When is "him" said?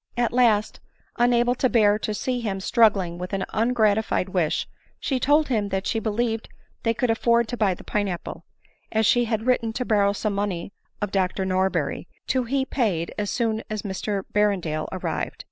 2.41-2.59, 5.49-5.69